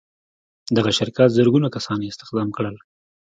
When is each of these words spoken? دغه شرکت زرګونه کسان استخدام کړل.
دغه 0.77 0.91
شرکت 0.99 1.29
زرګونه 1.37 1.67
کسان 1.75 1.99
استخدام 2.03 2.49
کړل. 2.57 2.75